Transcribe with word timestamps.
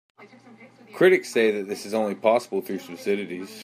Critics 0.93 1.29
say 1.29 1.51
that 1.51 1.67
this 1.67 1.85
is 1.85 1.93
only 1.93 2.15
possible 2.15 2.61
through 2.61 2.79
subsidies. 2.79 3.59